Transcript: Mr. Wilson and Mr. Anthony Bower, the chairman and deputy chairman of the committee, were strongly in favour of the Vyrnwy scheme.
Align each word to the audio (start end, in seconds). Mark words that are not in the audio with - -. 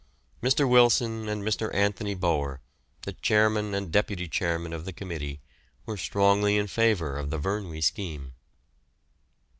Mr. 0.41 0.67
Wilson 0.67 1.29
and 1.29 1.43
Mr. 1.43 1.69
Anthony 1.75 2.15
Bower, 2.15 2.59
the 3.03 3.13
chairman 3.13 3.75
and 3.75 3.91
deputy 3.91 4.27
chairman 4.27 4.73
of 4.73 4.83
the 4.83 4.93
committee, 4.93 5.41
were 5.85 5.95
strongly 5.95 6.57
in 6.57 6.65
favour 6.65 7.15
of 7.19 7.29
the 7.29 7.37
Vyrnwy 7.37 7.83
scheme. 7.83 8.33